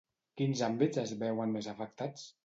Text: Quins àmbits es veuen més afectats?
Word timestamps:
Quins 0.39 0.61
àmbits 0.67 1.01
es 1.01 1.13
veuen 1.23 1.53
més 1.57 1.69
afectats? 1.75 2.25